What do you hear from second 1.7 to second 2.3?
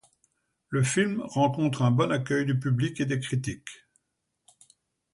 un bon